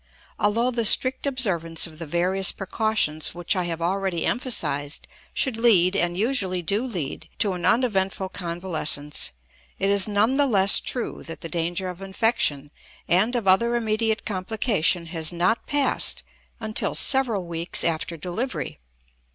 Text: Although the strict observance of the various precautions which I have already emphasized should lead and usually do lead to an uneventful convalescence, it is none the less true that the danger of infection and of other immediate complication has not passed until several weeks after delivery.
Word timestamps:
Although 0.39 0.71
the 0.71 0.83
strict 0.83 1.27
observance 1.27 1.85
of 1.85 1.99
the 1.99 2.07
various 2.07 2.51
precautions 2.51 3.35
which 3.35 3.55
I 3.55 3.65
have 3.65 3.83
already 3.83 4.25
emphasized 4.25 5.07
should 5.31 5.57
lead 5.57 5.95
and 5.95 6.17
usually 6.17 6.63
do 6.63 6.83
lead 6.87 7.29
to 7.37 7.53
an 7.53 7.67
uneventful 7.67 8.29
convalescence, 8.29 9.31
it 9.77 9.91
is 9.91 10.07
none 10.07 10.37
the 10.37 10.47
less 10.47 10.79
true 10.79 11.21
that 11.25 11.41
the 11.41 11.49
danger 11.49 11.87
of 11.87 12.01
infection 12.01 12.71
and 13.07 13.35
of 13.35 13.47
other 13.47 13.75
immediate 13.75 14.25
complication 14.25 15.05
has 15.05 15.31
not 15.31 15.67
passed 15.67 16.23
until 16.59 16.95
several 16.95 17.45
weeks 17.45 17.83
after 17.83 18.17
delivery. 18.17 18.79